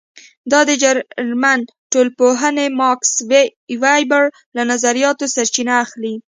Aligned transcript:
دا 0.51 0.59
د 0.69 0.71
جرمن 0.81 1.59
ټولنپوه 1.91 2.45
ماکس 2.79 3.11
وېبر 3.29 4.23
له 4.55 4.61
نظریاتو 4.71 5.25
سرچینه 5.35 5.73
اخلي. 5.83 6.15